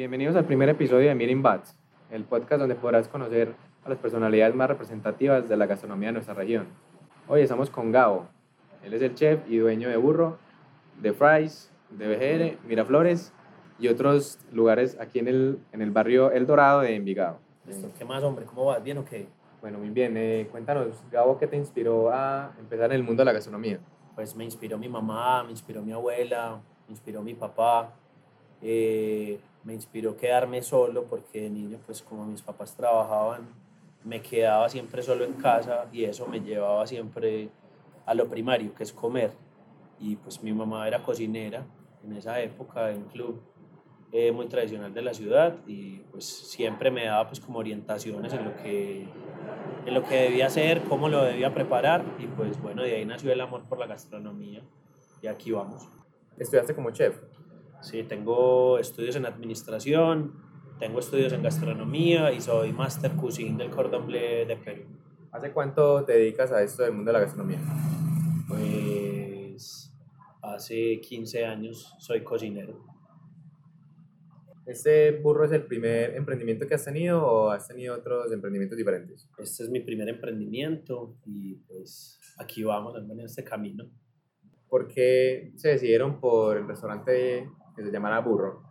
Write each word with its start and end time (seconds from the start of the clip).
Bienvenidos 0.00 0.34
al 0.34 0.46
primer 0.46 0.70
episodio 0.70 1.10
de 1.10 1.14
Meeting 1.14 1.42
Bats, 1.42 1.76
el 2.10 2.24
podcast 2.24 2.60
donde 2.60 2.74
podrás 2.74 3.06
conocer 3.06 3.54
a 3.84 3.90
las 3.90 3.98
personalidades 3.98 4.54
más 4.54 4.66
representativas 4.66 5.46
de 5.46 5.54
la 5.58 5.66
gastronomía 5.66 6.08
de 6.08 6.14
nuestra 6.14 6.32
región. 6.32 6.68
Hoy 7.28 7.42
estamos 7.42 7.68
con 7.68 7.92
Gabo. 7.92 8.26
Él 8.82 8.94
es 8.94 9.02
el 9.02 9.14
chef 9.14 9.40
y 9.46 9.58
dueño 9.58 9.90
de 9.90 9.98
Burro, 9.98 10.38
de 11.02 11.12
Fries, 11.12 11.70
de 11.90 12.08
BGR, 12.08 12.66
Miraflores 12.66 13.34
y 13.78 13.88
otros 13.88 14.38
lugares 14.50 14.96
aquí 14.98 15.18
en 15.18 15.28
el, 15.28 15.58
en 15.72 15.82
el 15.82 15.90
barrio 15.90 16.30
El 16.32 16.46
Dorado 16.46 16.80
de 16.80 16.96
Envigado. 16.96 17.38
¿Qué 17.98 18.04
más, 18.06 18.22
hombre? 18.22 18.46
¿Cómo 18.46 18.64
vas? 18.64 18.82
¿Bien 18.82 18.96
o 18.96 19.04
qué? 19.04 19.28
Bueno, 19.60 19.80
muy 19.80 19.90
bien. 19.90 20.16
Eh, 20.16 20.48
cuéntanos, 20.50 20.94
Gabo, 21.12 21.36
¿qué 21.36 21.46
te 21.46 21.58
inspiró 21.58 22.08
a 22.10 22.54
empezar 22.58 22.86
en 22.86 22.96
el 22.96 23.02
mundo 23.02 23.20
de 23.20 23.26
la 23.26 23.32
gastronomía? 23.32 23.78
Pues 24.14 24.34
me 24.34 24.44
inspiró 24.44 24.78
mi 24.78 24.88
mamá, 24.88 25.44
me 25.44 25.50
inspiró 25.50 25.82
mi 25.82 25.92
abuela, 25.92 26.58
me 26.88 26.92
inspiró 26.92 27.20
mi 27.20 27.34
papá. 27.34 27.92
Eh, 28.62 29.38
me 29.64 29.74
inspiró 29.74 30.16
quedarme 30.16 30.62
solo 30.62 31.04
porque 31.04 31.42
de 31.42 31.50
niño, 31.50 31.78
pues 31.84 32.02
como 32.02 32.24
mis 32.24 32.42
papás 32.42 32.76
trabajaban, 32.76 33.48
me 34.04 34.22
quedaba 34.22 34.68
siempre 34.68 35.02
solo 35.02 35.24
en 35.24 35.34
casa 35.34 35.86
y 35.92 36.04
eso 36.04 36.26
me 36.26 36.40
llevaba 36.40 36.86
siempre 36.86 37.50
a 38.06 38.14
lo 38.14 38.28
primario, 38.28 38.74
que 38.74 38.82
es 38.82 38.92
comer. 38.92 39.32
Y 39.98 40.16
pues 40.16 40.42
mi 40.42 40.52
mamá 40.52 40.88
era 40.88 41.02
cocinera 41.02 41.66
en 42.02 42.16
esa 42.16 42.40
época 42.40 42.90
en 42.90 42.98
un 42.98 43.08
club 43.08 43.42
eh, 44.12 44.32
muy 44.32 44.46
tradicional 44.46 44.92
de 44.92 45.02
la 45.02 45.14
ciudad 45.14 45.56
y 45.66 45.98
pues 46.10 46.24
siempre 46.24 46.90
me 46.90 47.04
daba 47.04 47.28
pues 47.28 47.38
como 47.38 47.58
orientaciones 47.60 48.32
en 48.32 48.44
lo 48.44 48.56
que 48.56 49.06
en 49.86 49.94
lo 49.94 50.02
que 50.02 50.14
debía 50.16 50.46
hacer, 50.46 50.82
cómo 50.88 51.08
lo 51.08 51.22
debía 51.22 51.54
preparar 51.54 52.04
y 52.18 52.26
pues 52.26 52.60
bueno, 52.60 52.82
de 52.82 52.96
ahí 52.96 53.04
nació 53.04 53.32
el 53.32 53.40
amor 53.40 53.62
por 53.68 53.78
la 53.78 53.86
gastronomía 53.86 54.62
y 55.22 55.26
aquí 55.26 55.52
vamos. 55.52 55.88
¿Estudiaste 56.36 56.74
como 56.74 56.90
chef? 56.90 57.20
Sí, 57.82 58.02
tengo 58.02 58.78
estudios 58.78 59.16
en 59.16 59.24
administración, 59.24 60.34
tengo 60.78 60.98
estudios 60.98 61.32
en 61.32 61.42
gastronomía 61.42 62.30
y 62.30 62.40
soy 62.40 62.72
Master 62.72 63.12
Cuisine 63.12 63.56
del 63.56 63.70
Cordon 63.70 64.06
Bleu 64.06 64.46
de 64.46 64.56
Perú. 64.56 64.82
¿Hace 65.32 65.50
cuánto 65.52 66.04
te 66.04 66.12
dedicas 66.12 66.52
a 66.52 66.62
esto 66.62 66.82
del 66.82 66.92
mundo 66.92 67.08
de 67.08 67.12
la 67.14 67.20
gastronomía? 67.20 67.58
Pues 68.48 69.94
hace 70.42 71.00
15 71.00 71.46
años 71.46 71.94
soy 71.98 72.22
cocinero. 72.22 72.84
¿Este 74.66 75.12
burro 75.12 75.46
es 75.46 75.52
el 75.52 75.64
primer 75.64 76.14
emprendimiento 76.16 76.66
que 76.66 76.74
has 76.74 76.84
tenido 76.84 77.24
o 77.26 77.50
has 77.50 77.66
tenido 77.66 77.94
otros 77.96 78.30
emprendimientos 78.30 78.76
diferentes? 78.76 79.26
Este 79.38 79.64
es 79.64 79.70
mi 79.70 79.80
primer 79.80 80.08
emprendimiento 80.10 81.16
y 81.24 81.54
pues 81.54 82.20
aquí 82.36 82.62
vamos 82.62 82.94
en 82.96 83.20
este 83.20 83.42
camino. 83.42 83.90
¿Por 84.68 84.86
qué 84.86 85.52
se 85.56 85.70
decidieron 85.70 86.20
por 86.20 86.56
el 86.56 86.68
restaurante 86.68 87.48
que 87.80 87.86
se 87.86 87.92
llamara 87.92 88.20
Burro? 88.20 88.62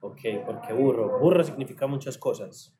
Ok, 0.00 0.20
porque 0.46 0.72
burro. 0.72 1.18
Burro 1.18 1.44
significa 1.44 1.86
muchas 1.86 2.18
cosas. 2.18 2.76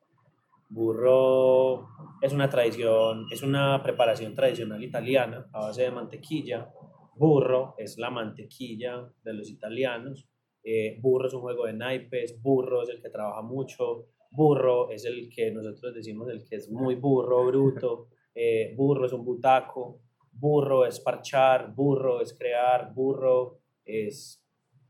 Burro 0.68 1.88
es 2.20 2.32
una 2.32 2.48
tradición, 2.48 3.26
es 3.30 3.42
una 3.42 3.82
preparación 3.82 4.34
tradicional 4.34 4.82
italiana 4.82 5.48
a 5.52 5.60
base 5.60 5.82
de 5.82 5.90
mantequilla. 5.90 6.72
Burro 7.16 7.74
es 7.76 7.98
la 7.98 8.10
mantequilla 8.10 9.10
de 9.22 9.34
los 9.34 9.50
italianos 9.50 10.30
eh, 10.62 10.98
burro 11.00 11.26
es 11.26 11.34
un 11.34 11.40
juego 11.40 11.66
de 11.66 11.72
naipes, 11.72 12.40
burro 12.42 12.82
es 12.82 12.90
el 12.90 13.00
que 13.00 13.08
trabaja 13.08 13.42
mucho, 13.42 14.08
burro 14.30 14.90
es 14.90 15.04
el 15.06 15.30
que 15.30 15.50
nosotros 15.50 15.94
decimos 15.94 16.28
el 16.28 16.44
que 16.44 16.56
es 16.56 16.70
muy 16.70 16.96
burro, 16.96 17.46
bruto, 17.46 18.08
eh, 18.34 18.74
burro 18.76 19.06
es 19.06 19.12
un 19.12 19.24
butaco, 19.24 20.00
burro 20.32 20.84
es 20.84 21.00
parchar, 21.00 21.74
burro 21.74 22.20
es 22.20 22.36
crear, 22.36 22.92
burro 22.94 23.60
es, 23.84 24.39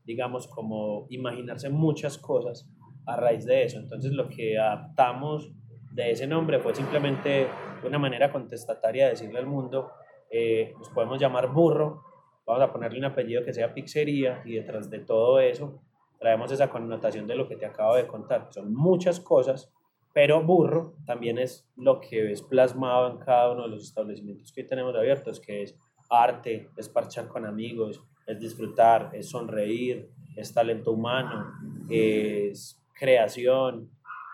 digamos, 0.05 0.47
como 0.47 1.05
imaginarse 1.09 1.69
muchas 1.69 2.17
cosas 2.17 2.67
a 3.05 3.15
raíz 3.15 3.45
de 3.45 3.63
eso. 3.63 3.79
Entonces 3.79 4.11
lo 4.11 4.29
que 4.29 4.57
adaptamos 4.57 5.51
de 5.91 6.11
ese 6.11 6.27
nombre 6.27 6.59
fue 6.59 6.73
simplemente 6.73 7.47
una 7.85 7.99
manera 7.99 8.31
contestataria 8.31 9.05
de 9.05 9.11
decirle 9.11 9.39
al 9.39 9.47
mundo, 9.47 9.91
eh, 10.29 10.73
nos 10.77 10.89
podemos 10.89 11.19
llamar 11.19 11.51
burro 11.51 12.11
vamos 12.45 12.63
a 12.63 12.71
ponerle 12.71 12.99
un 12.99 13.05
apellido 13.05 13.43
que 13.43 13.53
sea 13.53 13.73
pizzería 13.73 14.41
y 14.45 14.55
detrás 14.55 14.89
de 14.89 14.99
todo 14.99 15.39
eso 15.39 15.79
traemos 16.19 16.51
esa 16.51 16.69
connotación 16.69 17.25
de 17.25 17.35
lo 17.35 17.47
que 17.47 17.55
te 17.55 17.65
acabo 17.65 17.95
de 17.95 18.05
contar. 18.05 18.47
Son 18.51 18.73
muchas 18.73 19.19
cosas, 19.19 19.71
pero 20.13 20.43
burro 20.43 20.95
también 21.05 21.39
es 21.39 21.67
lo 21.75 21.99
que 21.99 22.21
ves 22.21 22.43
plasmado 22.43 23.09
en 23.09 23.17
cada 23.17 23.51
uno 23.51 23.63
de 23.63 23.69
los 23.69 23.83
establecimientos 23.83 24.51
que 24.51 24.63
tenemos 24.63 24.95
abiertos, 24.95 25.39
que 25.39 25.63
es 25.63 25.75
arte, 26.09 26.69
es 26.77 26.89
parchar 26.89 27.27
con 27.27 27.45
amigos, 27.45 28.03
es 28.27 28.39
disfrutar, 28.39 29.11
es 29.13 29.29
sonreír, 29.29 30.09
es 30.35 30.53
talento 30.53 30.91
humano, 30.91 31.51
es 31.89 32.79
creación, 32.93 33.89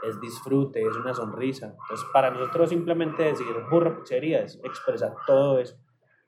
es 0.08 0.20
disfrute, 0.22 0.82
es 0.82 0.96
una 0.96 1.14
sonrisa. 1.14 1.76
Entonces, 1.82 2.08
para 2.14 2.30
nosotros 2.30 2.70
simplemente 2.70 3.24
decir 3.24 3.48
burro 3.70 4.00
pizzería 4.00 4.42
es 4.42 4.60
expresar 4.64 5.14
todo 5.26 5.60
eso 5.60 5.78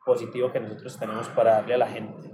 positivo 0.06 0.52
que 0.52 0.60
nosotros 0.60 0.98
tenemos 0.98 1.28
para 1.30 1.52
darle 1.52 1.76
a 1.76 1.78
la 1.78 1.88
gente. 1.88 2.32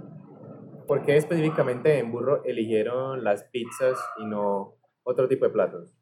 ¿Por 0.86 1.02
qué 1.02 1.16
específicamente 1.16 1.98
en 1.98 2.12
Burro 2.12 2.44
eligieron 2.44 3.24
las 3.24 3.44
pizzas 3.44 3.98
y 4.18 4.24
no 4.24 4.76
otro 5.02 5.28
tipo 5.28 5.44
de 5.44 5.50
platos? 5.50 5.94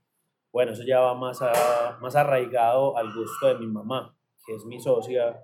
Bueno, 0.53 0.73
eso 0.73 0.85
ya 0.87 1.01
va 1.01 1.15
más, 1.15 1.41
más 2.01 2.15
arraigado 2.15 2.97
al 2.97 3.13
gusto 3.13 3.49
de 3.49 3.59
mi 3.59 3.67
mamá, 3.67 4.17
que 4.47 4.55
es 4.55 4.65
mi 4.67 4.79
socia 4.79 5.41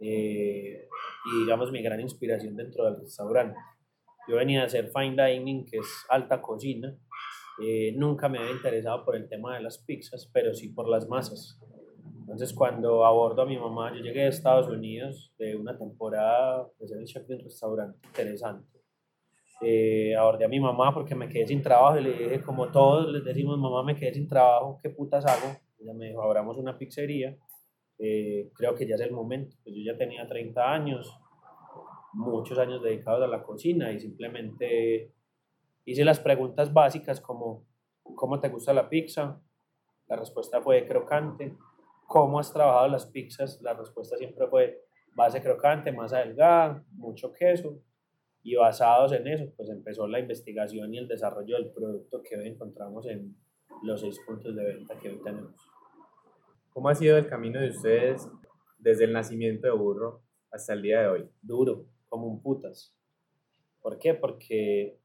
eh, 0.00 0.88
y 1.26 1.40
digamos 1.40 1.70
mi 1.70 1.82
gran 1.82 2.00
inspiración 2.00 2.56
dentro 2.56 2.84
del 2.84 3.00
restaurante. 3.00 3.58
Yo 4.28 4.36
venía 4.36 4.62
a 4.62 4.66
hacer 4.66 4.90
fine 4.90 5.16
dining, 5.22 5.66
que 5.66 5.78
es 5.78 6.06
alta 6.08 6.40
cocina. 6.40 6.96
Eh, 7.62 7.92
nunca 7.96 8.28
me 8.28 8.38
había 8.38 8.52
interesado 8.52 9.04
por 9.04 9.16
el 9.16 9.28
tema 9.28 9.56
de 9.56 9.62
las 9.62 9.78
pizzas, 9.78 10.30
pero 10.32 10.54
sí 10.54 10.68
por 10.68 10.88
las 10.88 11.08
masas. 11.08 11.58
Entonces, 12.20 12.54
cuando 12.54 13.04
abordo 13.04 13.42
a 13.42 13.46
mi 13.46 13.58
mamá, 13.58 13.92
yo 13.92 14.02
llegué 14.02 14.22
a 14.22 14.28
Estados 14.28 14.68
Unidos 14.68 15.34
de 15.36 15.56
una 15.56 15.76
temporada 15.76 16.68
de 16.78 16.86
ser 16.86 16.98
el 16.98 17.04
chef 17.06 17.26
de 17.26 17.34
un 17.34 17.40
restaurante 17.40 17.98
interesante. 18.06 18.80
Eh, 19.62 20.14
abordé 20.16 20.44
a 20.44 20.48
mi 20.48 20.60
mamá 20.60 20.94
porque 20.94 21.14
me 21.14 21.28
quedé 21.28 21.46
sin 21.48 21.60
trabajo 21.60 21.98
y 21.98 22.04
le 22.04 22.12
dije, 22.12 22.42
como 22.42 22.68
todos 22.68 23.12
les 23.12 23.24
decimos, 23.24 23.58
mamá, 23.58 23.82
me 23.82 23.96
quedé 23.96 24.14
sin 24.14 24.28
trabajo, 24.28 24.78
¿qué 24.82 24.90
putas 24.90 25.26
hago? 25.26 25.54
Ella 25.78 25.92
me 25.92 26.06
dijo, 26.06 26.22
abramos 26.22 26.56
una 26.56 26.78
pizzería. 26.78 27.36
Eh, 28.02 28.50
creo 28.54 28.74
que 28.74 28.86
ya 28.86 28.94
es 28.94 29.00
el 29.02 29.12
momento. 29.12 29.56
Pues 29.62 29.76
yo 29.76 29.82
ya 29.82 29.96
tenía 29.96 30.26
30 30.26 30.72
años, 30.72 31.18
muchos 32.12 32.58
años 32.58 32.82
dedicados 32.82 33.22
a 33.22 33.26
la 33.26 33.42
cocina 33.42 33.92
y 33.92 34.00
simplemente 34.00 35.12
hice 35.84 36.04
las 36.04 36.18
preguntas 36.18 36.72
básicas 36.72 37.20
como, 37.20 37.66
¿cómo 38.02 38.40
te 38.40 38.48
gusta 38.48 38.72
la 38.72 38.88
pizza? 38.88 39.40
La 40.08 40.16
respuesta 40.16 40.60
fue 40.60 40.86
crocante 40.86 41.56
¿Cómo 42.10 42.40
has 42.40 42.52
trabajado 42.52 42.88
las 42.88 43.06
pizzas? 43.06 43.62
La 43.62 43.72
respuesta 43.72 44.16
siempre 44.16 44.48
fue 44.48 44.82
base 45.14 45.40
crocante, 45.40 45.92
masa 45.92 46.18
delgada, 46.18 46.84
mucho 46.90 47.32
queso. 47.32 47.78
Y 48.42 48.56
basados 48.56 49.12
en 49.12 49.28
eso, 49.28 49.44
pues 49.56 49.70
empezó 49.70 50.08
la 50.08 50.18
investigación 50.18 50.92
y 50.92 50.98
el 50.98 51.06
desarrollo 51.06 51.54
del 51.54 51.70
producto 51.70 52.20
que 52.20 52.36
hoy 52.36 52.48
encontramos 52.48 53.06
en 53.06 53.36
los 53.84 54.00
seis 54.00 54.18
puntos 54.26 54.56
de 54.56 54.64
venta 54.64 54.98
que 54.98 55.08
hoy 55.08 55.20
tenemos. 55.22 55.69
¿Cómo 56.72 56.88
ha 56.88 56.94
sido 56.94 57.16
el 57.18 57.26
camino 57.26 57.60
de 57.60 57.70
ustedes 57.70 58.28
desde 58.78 59.04
el 59.04 59.12
nacimiento 59.12 59.66
de 59.66 59.72
Burro 59.72 60.22
hasta 60.52 60.72
el 60.72 60.82
día 60.82 61.00
de 61.00 61.08
hoy? 61.08 61.28
Duro, 61.42 61.86
como 62.08 62.28
un 62.28 62.40
putas. 62.40 62.94
¿Por 63.82 63.98
qué? 63.98 64.14
Porque 64.14 64.96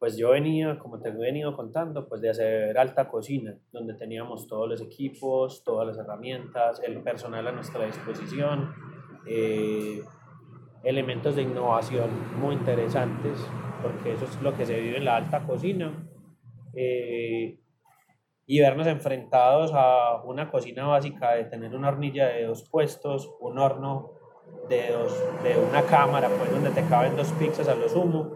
pues 0.00 0.16
yo 0.16 0.30
venía, 0.30 0.78
como 0.78 0.98
te 0.98 1.10
he 1.10 1.12
venido 1.12 1.54
contando, 1.54 2.08
pues 2.08 2.22
de 2.22 2.30
hacer 2.30 2.76
alta 2.78 3.08
cocina, 3.08 3.56
donde 3.70 3.94
teníamos 3.94 4.48
todos 4.48 4.66
los 4.66 4.80
equipos, 4.80 5.62
todas 5.62 5.86
las 5.86 5.98
herramientas, 5.98 6.80
el 6.82 7.02
personal 7.02 7.46
a 7.46 7.52
nuestra 7.52 7.84
disposición, 7.84 8.72
eh, 9.26 10.02
elementos 10.82 11.36
de 11.36 11.42
innovación 11.42 12.08
muy 12.40 12.54
interesantes, 12.54 13.38
porque 13.82 14.14
eso 14.14 14.24
es 14.24 14.40
lo 14.40 14.56
que 14.56 14.64
se 14.64 14.80
vive 14.80 14.96
en 14.96 15.04
la 15.04 15.16
alta 15.16 15.46
cocina. 15.46 15.92
Eh, 16.74 17.58
y 18.50 18.58
vernos 18.58 18.88
enfrentados 18.88 19.70
a 19.72 20.22
una 20.24 20.50
cocina 20.50 20.84
básica 20.84 21.34
de 21.36 21.44
tener 21.44 21.72
una 21.72 21.86
hornilla 21.86 22.26
de 22.26 22.46
dos 22.46 22.68
puestos, 22.68 23.30
un 23.38 23.60
horno 23.60 24.10
de, 24.68 24.90
dos, 24.90 25.16
de 25.44 25.56
una 25.56 25.82
cámara, 25.82 26.28
pues 26.36 26.50
donde 26.50 26.70
te 26.70 26.84
caben 26.88 27.14
dos 27.14 27.30
pizzas 27.34 27.68
a 27.68 27.76
lo 27.76 27.88
sumo, 27.88 28.32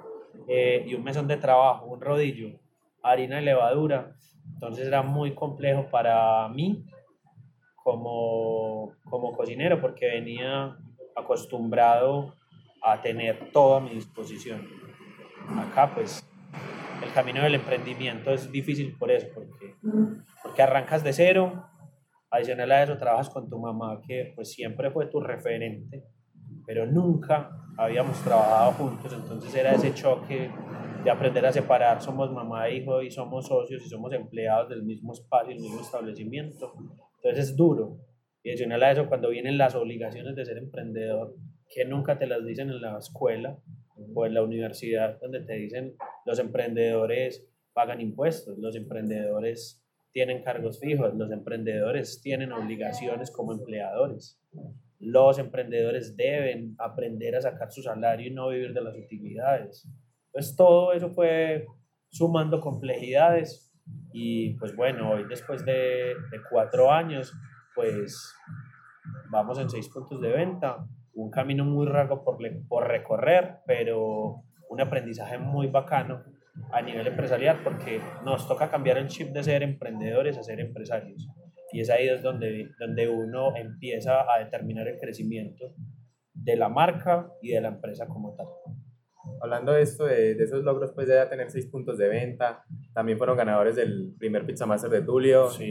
eh, 0.46 0.84
y 0.86 0.94
un 0.94 1.02
mesón 1.02 1.26
de 1.26 1.36
trabajo, 1.36 1.86
un 1.86 2.00
rodillo, 2.00 2.60
harina 3.02 3.42
y 3.42 3.44
levadura. 3.44 4.14
Entonces 4.52 4.86
era 4.86 5.02
muy 5.02 5.34
complejo 5.34 5.88
para 5.90 6.48
mí 6.48 6.84
como, 7.82 8.92
como 9.10 9.32
cocinero 9.32 9.80
porque 9.80 10.06
venía 10.06 10.78
acostumbrado 11.16 12.36
a 12.84 13.02
tener 13.02 13.50
todo 13.50 13.78
a 13.78 13.80
mi 13.80 13.90
disposición. 13.90 14.64
Acá 15.58 15.92
pues 15.92 16.24
el 17.04 17.12
camino 17.12 17.42
del 17.42 17.54
emprendimiento 17.54 18.30
es 18.30 18.50
difícil 18.50 18.96
por 18.98 19.10
eso, 19.10 19.28
porque, 19.34 19.74
porque 20.42 20.62
arrancas 20.62 21.04
de 21.04 21.12
cero, 21.12 21.64
adicional 22.30 22.72
a 22.72 22.82
eso 22.82 22.98
trabajas 22.98 23.30
con 23.30 23.48
tu 23.48 23.58
mamá 23.58 24.00
que 24.06 24.32
pues 24.34 24.52
siempre 24.52 24.90
fue 24.90 25.06
tu 25.06 25.20
referente, 25.20 26.04
pero 26.66 26.86
nunca 26.86 27.50
habíamos 27.76 28.20
trabajado 28.22 28.72
juntos, 28.72 29.12
entonces 29.12 29.54
era 29.54 29.72
ese 29.72 29.94
choque 29.94 30.50
de 31.04 31.10
aprender 31.10 31.44
a 31.44 31.52
separar, 31.52 32.00
somos 32.00 32.32
mamá 32.32 32.68
e 32.68 32.76
hijo 32.76 33.02
y 33.02 33.10
somos 33.10 33.46
socios 33.46 33.84
y 33.84 33.88
somos 33.88 34.12
empleados 34.12 34.70
del 34.70 34.82
mismo 34.82 35.12
espacio, 35.12 35.50
del 35.50 35.60
mismo 35.60 35.80
establecimiento. 35.80 36.72
Entonces 37.16 37.50
es 37.50 37.56
duro. 37.56 37.98
Y 38.42 38.50
adicional 38.50 38.82
a 38.82 38.92
eso, 38.92 39.06
cuando 39.06 39.28
vienen 39.28 39.58
las 39.58 39.74
obligaciones 39.74 40.34
de 40.34 40.46
ser 40.46 40.56
emprendedor, 40.56 41.34
que 41.68 41.84
nunca 41.84 42.18
te 42.18 42.26
las 42.26 42.44
dicen 42.44 42.70
en 42.70 42.80
la 42.80 42.98
escuela 42.98 43.58
o 44.14 44.26
en 44.26 44.34
la 44.34 44.42
universidad, 44.42 45.18
donde 45.20 45.40
te 45.40 45.54
dicen 45.54 45.94
los 46.24 46.38
emprendedores 46.38 47.46
pagan 47.72 48.00
impuestos, 48.00 48.58
los 48.58 48.76
emprendedores 48.76 49.84
tienen 50.12 50.42
cargos 50.42 50.78
fijos, 50.78 51.12
los 51.14 51.30
emprendedores 51.32 52.20
tienen 52.22 52.52
obligaciones 52.52 53.30
como 53.32 53.52
empleadores. 53.52 54.40
Los 55.00 55.38
emprendedores 55.38 56.16
deben 56.16 56.76
aprender 56.78 57.34
a 57.34 57.40
sacar 57.40 57.70
su 57.72 57.82
salario 57.82 58.28
y 58.28 58.30
no 58.30 58.48
vivir 58.48 58.72
de 58.72 58.80
las 58.80 58.96
utilidades. 58.96 59.88
Pues 60.32 60.54
todo 60.54 60.92
eso 60.92 61.10
fue 61.10 61.66
sumando 62.08 62.60
complejidades 62.60 63.72
y 64.12 64.54
pues 64.54 64.74
bueno, 64.76 65.10
hoy 65.10 65.24
después 65.28 65.64
de, 65.64 66.14
de 66.30 66.40
cuatro 66.48 66.92
años, 66.92 67.32
pues 67.74 68.32
vamos 69.30 69.58
en 69.58 69.68
seis 69.68 69.88
puntos 69.88 70.20
de 70.20 70.28
venta, 70.28 70.86
un 71.14 71.30
camino 71.30 71.64
muy 71.64 71.86
largo 71.86 72.24
por, 72.24 72.38
por 72.68 72.86
recorrer, 72.86 73.58
pero 73.66 74.44
un 74.74 74.80
aprendizaje 74.80 75.38
muy 75.38 75.68
bacano 75.68 76.22
a 76.72 76.82
nivel 76.82 77.06
empresarial 77.06 77.60
porque 77.64 78.00
nos 78.24 78.46
toca 78.46 78.70
cambiar 78.70 78.98
el 78.98 79.08
chip 79.08 79.28
de 79.28 79.42
ser 79.42 79.62
emprendedores 79.62 80.36
a 80.38 80.42
ser 80.42 80.60
empresarios. 80.60 81.26
Y 81.72 81.80
es 81.80 81.90
ahí 81.90 82.08
es 82.08 82.22
donde, 82.22 82.68
donde 82.78 83.08
uno 83.08 83.56
empieza 83.56 84.20
a 84.32 84.38
determinar 84.38 84.86
el 84.86 84.98
crecimiento 85.00 85.74
de 86.32 86.56
la 86.56 86.68
marca 86.68 87.28
y 87.42 87.52
de 87.52 87.60
la 87.60 87.68
empresa 87.68 88.06
como 88.06 88.34
tal 88.36 88.46
hablando 89.40 89.72
de 89.72 89.82
esto, 89.82 90.04
de, 90.04 90.34
de, 90.34 90.44
esos 90.44 90.64
logros, 90.64 90.92
pues 90.94 91.08
ya 91.08 91.28
tener 91.28 91.50
seis 91.50 91.66
puntos 91.66 91.98
de 91.98 92.08
venta, 92.08 92.64
también 92.92 93.18
fueron 93.18 93.36
ganadores 93.36 93.76
del 93.76 94.14
primer 94.18 94.46
Pizza 94.46 94.66
Master 94.66 94.90
de 94.90 95.02
Tulio. 95.02 95.50
Sí. 95.50 95.70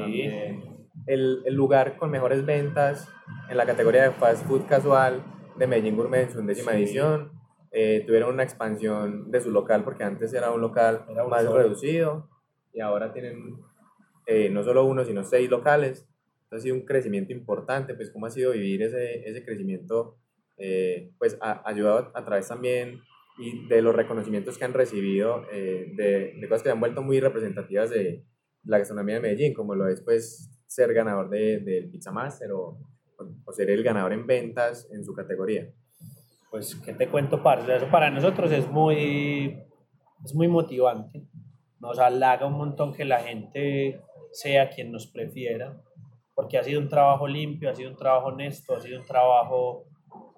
El, 1.06 1.42
el, 1.46 1.54
lugar 1.54 1.98
con 1.98 2.12
mejores 2.12 2.46
ventas 2.46 3.10
en 3.50 3.58
la 3.58 3.66
categoría 3.66 4.04
de 4.04 4.12
fast 4.12 4.46
food 4.46 4.66
casual 4.68 5.24
de 5.58 5.68
Medellín 5.68 5.96
Gourmet 5.96 6.24
en 6.24 6.32
su 6.32 6.40
undécima 6.40 6.72
sí. 6.72 6.78
edición. 6.78 7.32
Eh, 7.74 8.04
tuvieron 8.06 8.34
una 8.34 8.44
expansión 8.44 9.32
de 9.32 9.42
su 9.42 9.50
local 9.50 9.84
porque 9.84 10.04
antes 10.04 10.32
era 10.34 10.52
un 10.52 10.62
local 10.62 11.06
Era 11.10 11.24
un 11.24 11.32
más 11.32 11.44
solo. 11.44 11.58
reducido 11.58 12.30
y 12.72 12.82
ahora 12.82 13.12
tienen 13.12 13.58
eh, 14.26 14.50
no 14.50 14.64
solo 14.64 14.86
uno, 14.86 15.04
sino 15.04 15.24
seis 15.24 15.50
locales. 15.50 16.08
Entonces 16.44 16.60
ha 16.60 16.64
sido 16.64 16.76
un 16.76 16.86
crecimiento 16.86 17.34
importante, 17.34 17.94
pues 17.96 18.12
cómo 18.12 18.26
ha 18.28 18.30
sido 18.30 18.52
vivir 18.52 18.84
ese, 18.84 19.28
ese 19.28 19.44
crecimiento, 19.44 20.18
eh, 20.58 21.12
pues 21.18 21.38
ha 21.42 21.68
ayudado 21.68 22.12
a 22.14 22.24
través 22.24 22.48
también 22.48 23.02
y 23.38 23.68
de 23.68 23.82
los 23.82 23.96
reconocimientos 23.96 24.58
que 24.58 24.66
han 24.66 24.74
recibido 24.74 25.46
eh, 25.52 25.92
de, 25.96 26.36
de, 26.40 26.48
cosas 26.48 26.62
que 26.62 26.70
se 26.70 26.74
han 26.74 26.80
vuelto 26.80 27.02
muy 27.02 27.20
representativas 27.20 27.90
de 27.90 28.24
la 28.64 28.78
gastronomía 28.78 29.16
de 29.16 29.22
Medellín, 29.22 29.54
como 29.54 29.74
lo 29.74 29.88
es 29.88 30.02
pues 30.02 30.50
ser 30.68 30.94
ganador 30.94 31.30
del 31.30 31.66
de, 31.66 31.90
Pizza 31.92 32.12
Master 32.12 32.52
o, 32.52 32.78
o, 33.46 33.52
ser 33.52 33.72
el 33.72 33.84
ganador 33.84 34.14
en 34.14 34.28
ventas 34.28 34.88
en 34.92 35.04
su 35.04 35.14
categoría. 35.14 35.74
Pues, 36.54 36.76
¿qué 36.76 36.94
te 36.94 37.10
cuento, 37.10 37.42
parce? 37.42 37.78
Eso 37.78 37.88
para 37.90 38.12
nosotros 38.12 38.52
es 38.52 38.70
muy, 38.70 39.58
es 40.24 40.36
muy 40.36 40.48
motivante. 40.48 41.24
Nos 41.80 41.98
halaga 41.98 42.46
un 42.46 42.54
montón 42.54 42.94
que 42.94 43.06
la 43.06 43.22
gente 43.22 44.00
sea 44.32 44.70
quien 44.70 44.92
nos 44.92 45.08
prefiera, 45.08 45.82
porque 46.36 46.60
ha 46.60 46.64
sido 46.64 46.80
un 46.80 46.90
trabajo 46.90 47.28
limpio, 47.28 47.72
ha 47.72 47.76
sido 47.76 47.90
un 47.90 47.96
trabajo 47.96 48.28
honesto, 48.28 48.76
ha 48.76 48.82
sido 48.82 49.00
un 49.00 49.06
trabajo 49.08 49.86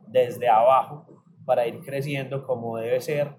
desde 0.08 0.48
abajo 0.48 1.06
para 1.46 1.68
ir 1.68 1.82
creciendo 1.82 2.46
como 2.46 2.78
debe 2.78 3.02
ser, 3.02 3.36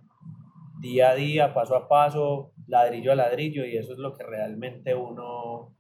día 0.79 1.13
a 1.13 1.15
día, 1.15 1.55
paso 1.55 1.77
a 1.77 1.89
paso, 1.89 2.53
ladrillo 2.67 3.11
a 3.11 3.15
ladrillo, 3.15 3.65
y 3.65 3.79
eso 3.79 3.95
es 3.95 3.99
lo 3.99 4.13
que 4.13 4.23
realmente 4.23 4.95
uno, 4.95 5.73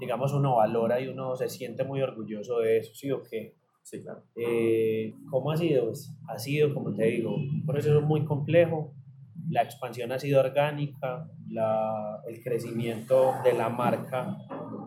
digamos, 0.00 0.32
uno 0.32 0.56
valora 0.56 0.98
y 1.00 1.08
uno 1.08 1.36
se 1.36 1.50
siente 1.50 1.84
muy 1.84 2.00
orgulloso 2.00 2.60
de 2.60 2.78
eso, 2.78 2.94
¿sí 2.94 3.10
o 3.10 3.22
qué? 3.22 3.56
Sí, 3.84 4.02
claro. 4.02 4.22
Eh, 4.34 5.14
¿Cómo 5.30 5.50
ha 5.50 5.56
sido? 5.58 5.84
Pues, 5.84 6.10
ha 6.26 6.38
sido, 6.38 6.72
como 6.72 6.94
te 6.94 7.04
digo, 7.04 7.34
un 7.34 7.66
proceso 7.66 8.00
muy 8.00 8.24
complejo, 8.24 8.94
la 9.50 9.62
expansión 9.62 10.10
ha 10.10 10.18
sido 10.18 10.40
orgánica, 10.40 11.28
la, 11.48 12.22
el 12.26 12.42
crecimiento 12.42 13.34
de 13.44 13.52
la 13.52 13.68
marca 13.68 14.38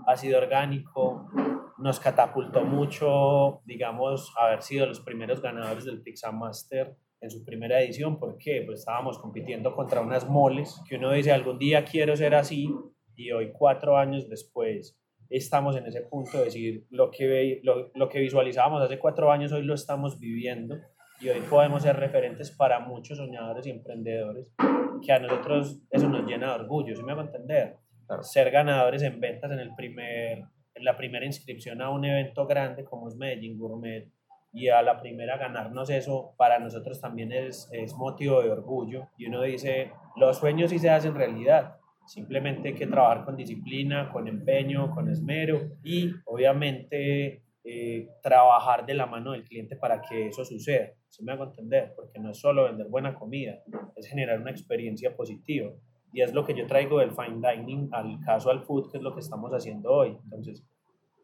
ha 0.08 0.18
sido 0.18 0.40
orgánico, 0.40 1.30
nos 1.78 2.00
catapultó 2.00 2.64
mucho, 2.64 3.62
digamos, 3.66 4.34
haber 4.40 4.64
sido 4.64 4.88
los 4.88 5.00
primeros 5.02 5.44
ganadores 5.44 5.86
del 5.86 6.02
Pizza 6.02 6.32
Master 6.32 6.98
en 7.22 7.30
su 7.30 7.46
primera 7.46 7.80
edición, 7.80 8.18
porque 8.18 8.64
pues 8.66 8.80
estábamos 8.80 9.20
compitiendo 9.20 9.76
contra 9.76 10.02
unas 10.02 10.28
moles 10.28 10.82
que 10.90 10.96
uno 10.96 11.12
dice 11.12 11.32
algún 11.32 11.60
día 11.60 11.86
quiero 11.86 12.16
ser 12.16 12.34
así 12.34 12.68
y 13.16 13.32
hoy 13.32 13.52
cuatro 13.52 13.96
años 13.96 14.28
después 14.28 14.98
estamos 15.30 15.76
en 15.76 15.86
ese 15.86 16.02
punto 16.02 16.38
de 16.38 16.46
decir 16.46 16.86
lo 16.90 17.12
que, 17.12 17.60
lo, 17.64 17.92
lo 17.94 18.10
que 18.10 18.20
visualizábamos 18.20 18.82
hace 18.82 19.00
cuatro 19.00 19.32
años 19.32 19.52
hoy 19.52 19.64
lo 19.64 19.74
estamos 19.74 20.20
viviendo 20.20 20.78
y 21.20 21.30
hoy 21.30 21.42
podemos 21.50 21.84
ser 21.84 21.96
referentes 21.98 22.52
para 22.52 22.80
muchos 22.80 23.18
soñadores 23.18 23.66
y 23.66 23.72
emprendedores 23.72 24.54
que 25.02 25.12
a 25.12 25.20
nosotros 25.20 25.80
eso 25.90 26.10
nos 26.10 26.26
llena 26.28 26.48
de 26.48 26.64
orgullo, 26.64 26.96
¿sí 26.96 27.04
me 27.04 27.14
va 27.14 27.24
a 27.24 27.26
entender? 27.26 27.78
Claro. 28.06 28.24
Ser 28.24 28.52
ganadores 28.52 29.02
en 29.04 29.20
ventas 29.20 29.52
en 29.52 29.60
el 29.60 29.76
primer 29.76 30.44
en 30.76 30.86
la 30.86 30.96
primera 30.96 31.26
inscripción 31.26 31.82
a 31.82 31.90
un 31.90 32.06
evento 32.06 32.46
grande 32.46 32.84
como 32.84 33.08
es 33.08 33.16
Medellín 33.16 33.58
Gourmet 33.58 34.12
y 34.54 34.70
a 34.70 34.82
la 34.82 35.00
primera 35.00 35.38
ganarnos 35.38 35.90
eso 35.90 36.36
para 36.38 36.60
nosotros 36.60 37.02
también 37.02 37.32
es, 37.32 37.68
es 37.72 37.94
motivo 37.96 38.42
de 38.42 38.52
orgullo 38.52 39.08
y 39.18 39.26
uno 39.26 39.42
dice 39.42 39.92
los 40.16 40.38
sueños 40.38 40.70
sí 40.70 40.78
se 40.78 40.90
hacen 40.90 41.16
realidad 41.16 41.77
simplemente 42.08 42.70
hay 42.70 42.74
que 42.74 42.88
trabajar 42.88 43.26
con 43.26 43.36
disciplina 43.36 44.10
con 44.12 44.28
empeño 44.28 44.92
con 44.92 45.10
esmero 45.10 45.60
y 45.84 46.12
obviamente 46.26 47.44
eh, 47.64 48.08
trabajar 48.24 48.86
de 48.86 48.94
la 48.94 49.06
mano 49.06 49.34
del 49.34 49.44
cliente 49.44 49.76
para 49.76 50.02
que 50.02 50.28
eso 50.28 50.46
suceda. 50.46 50.90
Se 51.10 51.22
me 51.22 51.34
hago 51.34 51.44
entender 51.44 51.92
porque 51.98 52.18
no 52.18 52.32
es 52.32 52.40
solo 52.40 52.64
vender 52.64 52.88
buena 52.88 53.14
comida 53.14 53.62
es 53.98 54.08
generar 54.08 54.40
una 54.40 54.52
experiencia 54.52 55.16
positiva. 55.16 55.72
Y 56.14 56.22
es 56.22 56.34
lo 56.34 56.46
que 56.46 56.54
yo 56.54 56.66
traigo 56.66 57.00
del 57.00 57.12
fine 57.12 57.42
dining 57.42 57.90
al 57.92 58.20
casual 58.22 58.64
food, 58.64 58.90
que 58.90 58.98
es 58.98 59.04
lo 59.04 59.14
que 59.14 59.20
estamos 59.20 59.52
haciendo 59.52 59.92
hoy. 59.92 60.18
Entonces, 60.24 60.66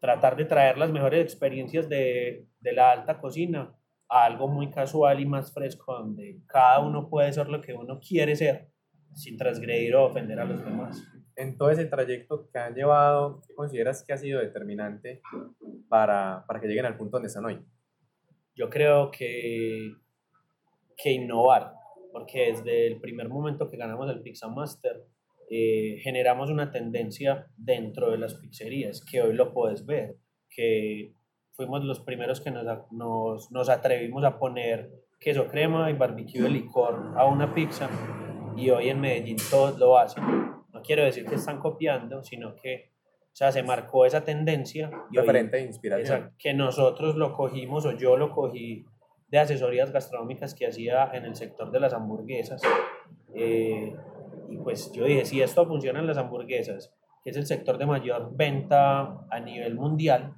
tratar 0.00 0.36
de 0.36 0.44
traer 0.44 0.76
las 0.76 0.92
mejores 0.92 1.22
experiencias 1.22 1.88
de, 1.88 2.46
de 2.60 2.72
la 2.72 2.90
alta 2.90 3.18
cocina 3.18 3.74
a 4.10 4.24
algo 4.26 4.46
muy 4.46 4.70
casual 4.70 5.20
y 5.20 5.26
más 5.26 5.52
fresco, 5.52 5.94
donde 5.94 6.40
cada 6.46 6.80
uno 6.80 7.08
puede 7.08 7.32
ser 7.32 7.48
lo 7.48 7.62
que 7.62 7.72
uno 7.72 7.98
quiere 7.98 8.36
ser, 8.36 8.68
sin 9.14 9.36
transgredir 9.36 9.94
o 9.94 10.04
ofender 10.04 10.38
a 10.40 10.44
los 10.44 10.64
demás. 10.64 11.02
En 11.36 11.56
todo 11.56 11.70
ese 11.70 11.86
trayecto 11.86 12.48
que 12.50 12.58
han 12.58 12.74
llevado, 12.74 13.40
¿qué 13.46 13.54
consideras 13.54 14.04
que 14.04 14.12
ha 14.12 14.16
sido 14.16 14.40
determinante 14.40 15.20
para, 15.88 16.44
para 16.46 16.60
que 16.60 16.68
lleguen 16.68 16.86
al 16.86 16.96
punto 16.96 17.16
donde 17.16 17.28
están 17.28 17.44
hoy? 17.44 17.60
Yo 18.54 18.70
creo 18.70 19.10
que, 19.10 19.94
que 20.96 21.12
innovar, 21.12 21.72
porque 22.12 22.52
desde 22.52 22.86
el 22.86 23.00
primer 23.00 23.28
momento 23.28 23.68
que 23.68 23.76
ganamos 23.76 24.08
el 24.10 24.22
Pizza 24.22 24.48
Master, 24.48 25.04
eh, 25.50 25.98
generamos 26.02 26.50
una 26.50 26.70
tendencia 26.70 27.46
dentro 27.56 28.10
de 28.10 28.18
las 28.18 28.34
pizzerías, 28.34 29.04
que 29.04 29.20
hoy 29.20 29.34
lo 29.34 29.52
puedes 29.52 29.84
ver, 29.84 30.16
que 30.48 31.14
fuimos 31.52 31.84
los 31.84 32.00
primeros 32.00 32.40
que 32.40 32.50
nos, 32.50 32.64
nos, 32.92 33.50
nos 33.50 33.68
atrevimos 33.68 34.24
a 34.24 34.38
poner 34.38 34.90
queso 35.20 35.46
crema 35.48 35.90
y 35.90 35.94
barbecue 35.94 36.42
de 36.42 36.50
licor 36.50 37.14
a 37.16 37.26
una 37.26 37.54
pizza, 37.54 37.88
y 38.56 38.70
hoy 38.70 38.88
en 38.88 39.00
Medellín 39.00 39.36
todos 39.50 39.78
lo 39.78 39.98
hacen. 39.98 40.24
No 40.72 40.82
quiero 40.82 41.04
decir 41.04 41.26
que 41.26 41.36
están 41.36 41.58
copiando, 41.58 42.22
sino 42.22 42.54
que 42.56 42.94
o 43.34 43.36
sea, 43.36 43.50
se 43.50 43.64
marcó 43.64 44.06
esa 44.06 44.24
tendencia. 44.24 44.92
Y 45.10 45.16
Referente 45.16 45.56
de 45.56 45.64
inspiración. 45.64 46.18
Esa, 46.18 46.32
que 46.38 46.54
nosotros 46.54 47.16
lo 47.16 47.34
cogimos 47.34 47.84
o 47.84 47.90
yo 47.90 48.16
lo 48.16 48.30
cogí 48.30 48.86
de 49.28 49.40
asesorías 49.40 49.90
gastronómicas 49.90 50.54
que 50.54 50.68
hacía 50.68 51.10
en 51.12 51.24
el 51.24 51.34
sector 51.34 51.72
de 51.72 51.80
las 51.80 51.92
hamburguesas. 51.94 52.62
Eh, 53.34 53.92
y 54.48 54.56
pues 54.58 54.92
yo 54.92 55.04
dije, 55.04 55.24
si 55.24 55.42
esto 55.42 55.66
funciona 55.66 55.98
en 55.98 56.06
las 56.06 56.16
hamburguesas, 56.16 56.94
que 57.24 57.30
es 57.30 57.36
el 57.36 57.44
sector 57.44 57.76
de 57.76 57.86
mayor 57.86 58.36
venta 58.36 59.26
a 59.28 59.40
nivel 59.40 59.74
mundial, 59.74 60.34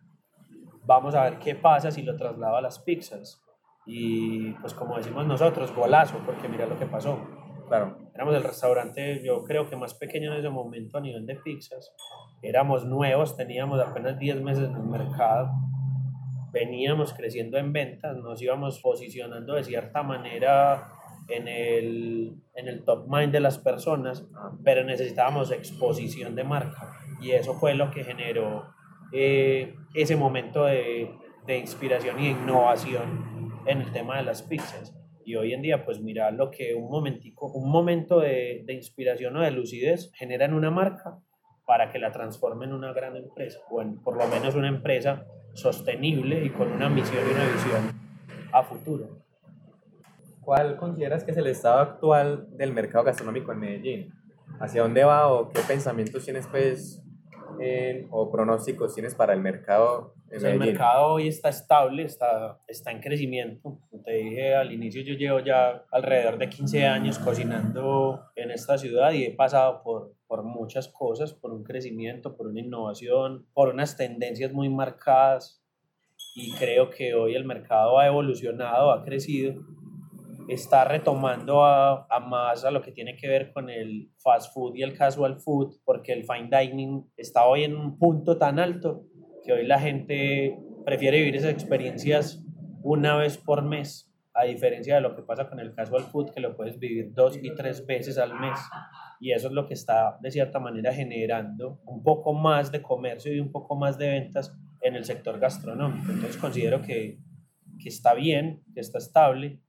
vamos 0.86 1.14
a 1.14 1.24
ver 1.24 1.38
qué 1.38 1.54
pasa 1.54 1.90
si 1.90 2.00
lo 2.00 2.16
traslado 2.16 2.56
a 2.56 2.62
las 2.62 2.78
pizzas. 2.78 3.42
Y 3.84 4.52
pues 4.52 4.72
como 4.72 4.96
decimos 4.96 5.26
nosotros, 5.26 5.74
golazo, 5.74 6.16
porque 6.24 6.48
mira 6.48 6.64
lo 6.64 6.78
que 6.78 6.86
pasó. 6.86 7.18
Claro. 7.68 7.98
Éramos 8.14 8.34
el 8.34 8.42
restaurante, 8.42 9.22
yo 9.22 9.44
creo 9.44 9.68
que 9.68 9.76
más 9.76 9.94
pequeño 9.94 10.32
en 10.32 10.38
ese 10.38 10.48
momento 10.48 10.98
a 10.98 11.00
nivel 11.00 11.26
de 11.26 11.36
pizzas. 11.36 11.92
Éramos 12.42 12.84
nuevos, 12.84 13.36
teníamos 13.36 13.80
apenas 13.80 14.18
10 14.18 14.40
meses 14.42 14.68
en 14.68 14.76
el 14.76 14.84
mercado 14.84 15.50
veníamos 16.56 17.12
creciendo 17.12 17.58
en 17.58 17.74
ventas, 17.74 18.16
nos 18.16 18.40
íbamos 18.40 18.80
posicionando 18.80 19.54
de 19.54 19.64
cierta 19.64 20.02
manera 20.02 20.90
en 21.28 21.48
el, 21.48 22.34
en 22.54 22.68
el 22.68 22.82
top 22.82 23.06
mind 23.08 23.30
de 23.30 23.40
las 23.40 23.58
personas, 23.58 24.26
pero 24.64 24.82
necesitábamos 24.82 25.50
exposición 25.50 26.34
de 26.34 26.44
marca 26.44 26.92
y 27.20 27.32
eso 27.32 27.52
fue 27.52 27.74
lo 27.74 27.90
que 27.90 28.04
generó 28.04 28.72
eh, 29.12 29.74
ese 29.92 30.16
momento 30.16 30.64
de, 30.64 31.10
de 31.46 31.58
inspiración 31.58 32.18
y 32.20 32.30
innovación 32.30 33.52
en 33.66 33.82
el 33.82 33.92
tema 33.92 34.16
de 34.16 34.22
las 34.22 34.42
pizzas. 34.42 34.94
Y 35.26 35.34
hoy 35.34 35.52
en 35.52 35.60
día, 35.60 35.84
pues 35.84 36.00
mira 36.00 36.30
lo 36.30 36.52
que 36.52 36.76
un 36.76 36.88
momentico, 36.88 37.48
un 37.48 37.68
momento 37.68 38.20
de, 38.20 38.62
de 38.64 38.74
inspiración 38.74 39.36
o 39.36 39.42
de 39.42 39.50
lucidez 39.50 40.12
genera 40.14 40.44
en 40.44 40.54
una 40.54 40.70
marca 40.70 41.18
para 41.66 41.90
que 41.90 41.98
la 41.98 42.12
transforme 42.12 42.64
en 42.64 42.72
una 42.72 42.92
gran 42.92 43.16
empresa, 43.16 43.58
o 43.68 43.82
en, 43.82 44.00
por 44.00 44.16
lo 44.16 44.28
menos 44.28 44.54
una 44.54 44.68
empresa 44.68 45.26
sostenible 45.52 46.44
y 46.44 46.50
con 46.50 46.70
una 46.70 46.88
misión 46.88 47.24
y 47.28 47.32
una 47.32 47.44
visión 47.44 48.00
a 48.52 48.62
futuro. 48.62 49.26
¿Cuál 50.42 50.76
consideras 50.76 51.24
que 51.24 51.32
es 51.32 51.36
el 51.36 51.48
estado 51.48 51.80
actual 51.80 52.46
del 52.56 52.72
mercado 52.72 53.02
gastronómico 53.02 53.50
en 53.50 53.58
Medellín? 53.58 54.14
¿Hacia 54.60 54.82
dónde 54.82 55.02
va 55.02 55.26
o 55.26 55.48
qué 55.48 55.60
pensamientos 55.66 56.24
tienes 56.24 56.46
pues 56.46 57.02
o 58.10 58.30
pronósticos 58.30 58.94
tienes 58.94 59.14
para 59.14 59.32
el 59.34 59.40
mercado 59.40 60.14
en? 60.30 60.44
El 60.44 60.58
mercado 60.58 61.14
hoy 61.14 61.28
está 61.28 61.48
estable, 61.48 62.04
está, 62.04 62.58
está 62.66 62.90
en 62.90 63.00
crecimiento. 63.00 63.62
Como 63.62 64.02
te 64.02 64.12
dije 64.12 64.54
al 64.54 64.72
inicio, 64.72 65.02
yo 65.02 65.14
llevo 65.14 65.40
ya 65.40 65.84
alrededor 65.90 66.38
de 66.38 66.48
15 66.48 66.86
años 66.86 67.18
cocinando 67.18 68.20
en 68.34 68.50
esta 68.50 68.78
ciudad 68.78 69.12
y 69.12 69.24
he 69.24 69.34
pasado 69.34 69.82
por, 69.82 70.14
por 70.26 70.42
muchas 70.42 70.88
cosas, 70.88 71.32
por 71.32 71.52
un 71.52 71.64
crecimiento, 71.64 72.36
por 72.36 72.48
una 72.48 72.60
innovación, 72.60 73.46
por 73.54 73.68
unas 73.68 73.96
tendencias 73.96 74.52
muy 74.52 74.68
marcadas 74.68 75.62
y 76.34 76.52
creo 76.52 76.90
que 76.90 77.14
hoy 77.14 77.34
el 77.34 77.44
mercado 77.44 77.98
ha 77.98 78.06
evolucionado, 78.06 78.92
ha 78.92 79.02
crecido, 79.02 79.54
está 80.48 80.84
retomando 80.84 81.64
a, 81.64 82.06
a, 82.08 82.20
más 82.20 82.64
a 82.64 82.70
lo 82.70 82.82
que 82.82 82.92
tiene 82.92 83.16
que 83.16 83.28
ver 83.28 83.52
con 83.52 83.70
el 83.70 84.10
fast 84.18 84.52
food 84.54 84.76
y 84.76 84.82
el 84.82 84.96
casual 84.96 85.40
food, 85.40 85.76
porque 85.84 86.12
el 86.12 86.24
fine 86.24 86.48
dining 86.50 87.10
está 87.16 87.46
hoy 87.46 87.64
en 87.64 87.76
un 87.76 87.98
punto 87.98 88.38
tan 88.38 88.58
alto 88.58 89.04
que 89.44 89.52
hoy 89.52 89.66
la 89.66 89.78
gente 89.80 90.58
prefiere 90.84 91.18
vivir 91.18 91.36
esas 91.36 91.52
experiencias 91.52 92.44
una 92.82 93.16
vez 93.16 93.38
por 93.38 93.62
mes, 93.62 94.12
a 94.34 94.44
diferencia 94.44 94.96
de 94.96 95.00
lo 95.00 95.16
que 95.16 95.22
pasa 95.22 95.48
con 95.48 95.58
el 95.58 95.74
casual 95.74 96.04
food, 96.04 96.30
que 96.32 96.40
lo 96.40 96.56
puedes 96.56 96.78
vivir 96.78 97.12
dos 97.12 97.38
y 97.42 97.54
tres 97.54 97.84
veces 97.86 98.18
al 98.18 98.38
mes. 98.38 98.58
Y 99.18 99.32
eso 99.32 99.48
es 99.48 99.52
lo 99.52 99.66
que 99.66 99.74
está, 99.74 100.18
de 100.20 100.30
cierta 100.30 100.60
manera, 100.60 100.92
generando 100.92 101.80
un 101.86 102.02
poco 102.02 102.34
más 102.34 102.70
de 102.70 102.82
comercio 102.82 103.34
y 103.34 103.40
un 103.40 103.50
poco 103.50 103.76
más 103.76 103.98
de 103.98 104.10
ventas 104.10 104.54
en 104.82 104.94
el 104.94 105.04
sector 105.04 105.40
gastronómico. 105.40 106.12
Entonces 106.12 106.36
considero 106.36 106.82
que, 106.82 107.18
que 107.82 107.88
está 107.88 108.14
bien, 108.14 108.62
que 108.74 108.80
está 108.80 108.98
estable, 108.98 109.60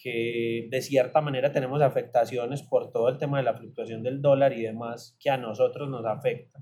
que 0.00 0.68
de 0.70 0.80
cierta 0.80 1.20
manera 1.20 1.50
tenemos 1.50 1.82
afectaciones 1.82 2.62
por 2.62 2.92
todo 2.92 3.08
el 3.08 3.18
tema 3.18 3.38
de 3.38 3.44
la 3.44 3.54
fluctuación 3.54 4.02
del 4.02 4.22
dólar 4.22 4.52
y 4.52 4.62
demás 4.62 5.16
que 5.18 5.28
a 5.28 5.36
nosotros 5.36 5.88
nos 5.88 6.06
afecta, 6.06 6.60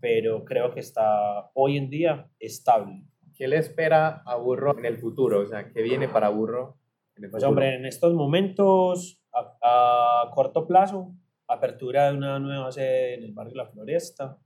pero 0.00 0.44
creo 0.44 0.70
que 0.72 0.80
está 0.80 1.50
hoy 1.54 1.78
en 1.78 1.88
día 1.88 2.30
estable. 2.38 3.04
¿Qué 3.34 3.48
le 3.48 3.56
espera 3.56 4.22
a 4.26 4.36
Burro 4.36 4.78
en 4.78 4.84
el 4.84 4.98
futuro? 4.98 5.40
O 5.40 5.46
sea, 5.46 5.72
¿qué 5.72 5.82
viene 5.82 6.08
para 6.08 6.28
Burro 6.28 6.78
en 7.16 7.24
el 7.24 7.30
Pues 7.30 7.44
hombre, 7.44 7.74
en 7.74 7.86
estos 7.86 8.12
momentos, 8.12 9.22
a, 9.32 10.24
a 10.24 10.30
corto 10.30 10.66
plazo, 10.66 11.14
apertura 11.46 12.10
de 12.10 12.18
una 12.18 12.38
nueva 12.38 12.70
sede 12.70 13.14
en 13.14 13.24
el 13.24 13.32
barrio 13.32 13.54
La 13.56 13.66
Floresta, 13.66 14.38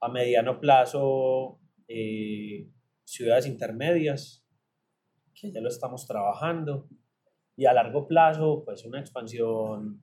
a 0.00 0.08
mediano 0.08 0.60
plazo 0.60 1.58
eh, 1.88 2.68
ciudades 3.04 3.46
intermedias, 3.46 4.44
que 5.34 5.50
ya 5.50 5.60
lo 5.60 5.68
estamos 5.68 6.06
trabajando, 6.06 6.88
y 7.58 7.66
a 7.66 7.72
largo 7.72 8.06
plazo, 8.06 8.62
pues 8.64 8.84
una 8.84 9.00
expansión, 9.00 10.00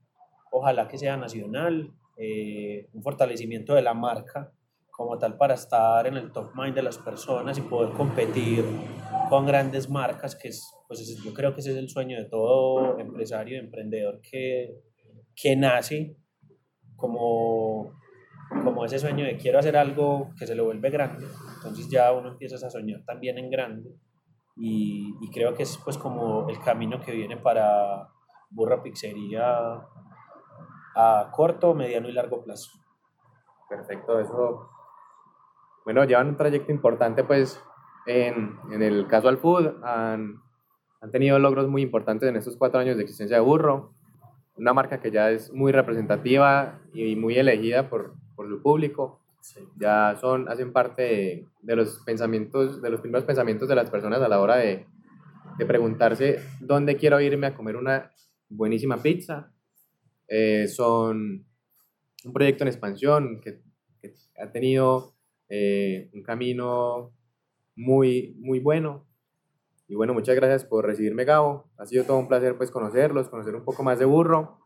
ojalá 0.52 0.90
que 0.90 0.98
sea 0.98 1.16
nacional, 1.16 1.90
eh, 2.18 2.90
un 2.92 3.02
fortalecimiento 3.02 3.74
de 3.74 3.82
la 3.82 3.94
marca 3.94 4.52
como 4.92 5.18
tal 5.18 5.38
para 5.38 5.54
estar 5.54 6.06
en 6.06 6.18
el 6.18 6.34
top 6.34 6.52
mind 6.54 6.76
de 6.76 6.84
las 6.84 6.98
personas 6.98 7.58
y 7.58 7.62
poder 7.62 7.94
competir 7.94 8.66
con 9.30 9.46
grandes 9.46 9.90
marcas, 9.90 10.36
que 10.36 10.50
es, 10.50 10.70
pues 10.90 11.18
yo 11.24 11.34
creo 11.34 11.54
que 11.54 11.62
ese 11.62 11.72
es 11.72 11.78
el 11.78 11.88
sueño 11.88 12.18
de 12.18 12.26
todo 12.26 13.00
empresario, 13.00 13.58
emprendedor 13.58 14.20
que, 14.20 14.76
que 15.34 15.56
nace 15.56 16.18
como 16.98 17.94
como 18.64 18.86
ese 18.86 19.00
sueño 19.00 19.26
de 19.26 19.38
quiero 19.38 19.60
hacer 19.60 19.76
algo 19.76 20.32
que 20.38 20.46
se 20.46 20.56
lo 20.56 20.66
vuelve 20.66 20.90
grande, 20.90 21.26
entonces 21.56 21.90
ya 21.90 22.12
uno 22.12 22.30
empieza 22.30 22.56
a 22.56 22.70
soñar 22.70 23.04
también 23.06 23.38
en 23.38 23.50
grande 23.50 23.90
y, 24.56 25.16
y 25.22 25.30
creo 25.32 25.54
que 25.54 25.64
es 25.64 25.78
pues 25.78 25.98
como 25.98 26.50
el 26.50 26.60
camino 26.60 27.00
que 27.02 27.12
viene 27.12 27.38
para 27.38 28.10
Burra 28.50 28.82
Pizzería 28.82 29.82
a 30.96 31.32
corto, 31.32 31.74
mediano 31.74 32.08
y 32.08 32.14
largo 32.14 32.44
plazo. 32.44 32.72
Perfecto, 33.70 34.20
eso. 34.20 34.70
Bueno, 35.84 36.04
llevan 36.06 36.30
un 36.30 36.38
trayecto 36.38 36.72
importante 36.72 37.24
pues 37.24 37.62
en, 38.06 38.58
en 38.72 38.82
el 38.82 39.08
casual 39.08 39.38
food, 39.38 39.84
han, 39.84 40.42
han 41.02 41.12
tenido 41.12 41.38
logros 41.40 41.68
muy 41.68 41.82
importantes 41.82 42.30
en 42.30 42.36
estos 42.36 42.56
cuatro 42.58 42.80
años 42.80 42.98
de 42.98 43.04
existencia 43.04 43.38
de 43.38 43.44
Burro, 43.44 43.92
una 44.58 44.74
marca 44.74 45.02
que 45.02 45.12
ya 45.12 45.32
es 45.32 45.52
muy 45.52 45.72
representativa 45.72 46.80
y 46.94 47.16
muy 47.16 47.38
elegida 47.38 47.90
por, 47.90 48.14
por 48.36 48.48
su 48.48 48.62
público. 48.62 49.20
Ya 49.78 50.18
son, 50.20 50.50
hacen 50.50 50.74
parte 50.74 51.48
de, 51.62 51.76
los 51.76 52.00
pensamientos, 52.06 52.82
de 52.82 52.90
los 52.90 53.02
primeros 53.02 53.26
pensamientos 53.26 53.68
de 53.70 53.76
las 53.76 53.90
personas 53.90 54.22
a 54.22 54.28
la 54.28 54.42
hora 54.42 54.58
de, 54.58 54.86
de 55.58 55.66
preguntarse 55.66 56.40
dónde 56.60 56.98
quiero 56.98 57.20
irme 57.22 57.48
a 57.48 57.56
comer 57.56 57.76
una 57.76 58.12
buenísima 58.50 58.98
pizza. 58.98 59.52
Eh, 60.28 60.68
son 60.68 61.46
un 62.26 62.34
proyecto 62.34 62.64
en 62.64 62.68
expansión 62.68 63.42
que, 63.42 63.64
ha 64.40 64.52
tenido 64.52 65.16
eh, 65.50 66.10
un 66.14 66.22
camino 66.22 67.14
muy, 67.76 68.36
muy 68.40 68.60
bueno. 68.60 69.08
Y 69.88 69.96
bueno, 69.96 70.14
muchas 70.14 70.36
gracias 70.36 70.66
por 70.66 70.86
recibirme, 70.86 71.26
Gabo. 71.26 71.70
Ha 71.78 71.86
sido 71.86 72.04
todo 72.04 72.18
un 72.18 72.28
placer 72.28 72.58
pues 72.58 72.70
conocerlos, 72.70 73.30
conocer 73.30 73.56
un 73.56 73.64
poco 73.64 73.82
más 73.84 73.98
de 73.98 74.06
Burro 74.06 74.60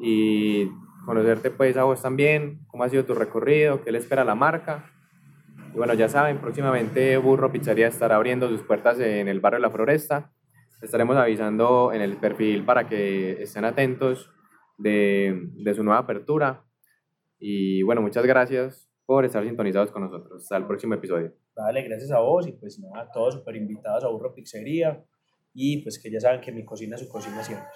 y 0.00 0.68
conocerte 1.08 1.50
pues 1.50 1.74
a 1.78 1.84
vos 1.84 2.02
también, 2.02 2.66
cómo 2.66 2.84
ha 2.84 2.88
sido 2.90 3.06
tu 3.06 3.14
recorrido, 3.14 3.82
qué 3.82 3.90
le 3.90 3.96
espera 3.96 4.26
la 4.26 4.34
marca. 4.34 4.92
Y 5.72 5.78
bueno, 5.78 5.94
ya 5.94 6.06
saben, 6.06 6.38
próximamente 6.38 7.16
Burro 7.16 7.50
Pizzería 7.50 7.86
estará 7.86 8.16
abriendo 8.16 8.46
sus 8.50 8.60
puertas 8.60 9.00
en 9.00 9.26
el 9.26 9.40
barrio 9.40 9.56
de 9.56 9.62
La 9.62 9.70
Floresta. 9.70 10.34
Estaremos 10.82 11.16
avisando 11.16 11.94
en 11.94 12.02
el 12.02 12.18
perfil 12.18 12.62
para 12.62 12.86
que 12.86 13.42
estén 13.42 13.64
atentos 13.64 14.30
de, 14.76 15.48
de 15.54 15.74
su 15.74 15.82
nueva 15.82 16.00
apertura. 16.00 16.66
Y 17.38 17.82
bueno, 17.84 18.02
muchas 18.02 18.26
gracias 18.26 18.92
por 19.06 19.24
estar 19.24 19.42
sintonizados 19.42 19.90
con 19.90 20.02
nosotros. 20.02 20.42
Hasta 20.42 20.58
el 20.58 20.66
próximo 20.66 20.92
episodio. 20.92 21.32
Vale, 21.56 21.84
gracias 21.84 22.10
a 22.10 22.20
vos 22.20 22.46
y 22.46 22.52
pues 22.52 22.78
nada, 22.80 23.10
todos 23.10 23.36
súper 23.36 23.56
invitados 23.56 24.04
a 24.04 24.08
Burro 24.08 24.34
Pizzería 24.34 25.02
y 25.54 25.82
pues 25.82 25.98
que 25.98 26.10
ya 26.10 26.20
saben 26.20 26.42
que 26.42 26.52
mi 26.52 26.66
cocina 26.66 26.96
es 26.96 27.00
su 27.00 27.08
cocina 27.08 27.42
siempre. 27.42 27.66